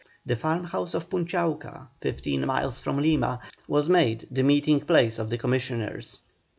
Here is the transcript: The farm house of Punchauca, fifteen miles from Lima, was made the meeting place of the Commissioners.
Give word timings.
The 0.25 0.35
farm 0.35 0.63
house 0.63 0.95
of 0.95 1.11
Punchauca, 1.11 1.89
fifteen 1.99 2.43
miles 2.47 2.81
from 2.81 2.99
Lima, 2.99 3.39
was 3.67 3.87
made 3.87 4.27
the 4.31 4.41
meeting 4.41 4.79
place 4.81 5.19
of 5.19 5.29
the 5.29 5.37
Commissioners. 5.37 6.21